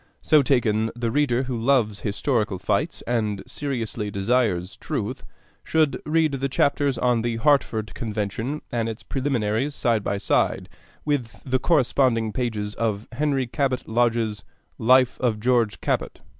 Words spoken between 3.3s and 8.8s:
seriously desires truth should read the chapters on the Hartford Convention